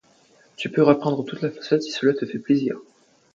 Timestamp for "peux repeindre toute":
0.71-1.43